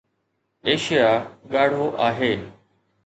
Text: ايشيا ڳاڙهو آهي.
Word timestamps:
ايشيا 0.69 1.09
ڳاڙهو 1.51 1.87
آهي. 2.07 2.33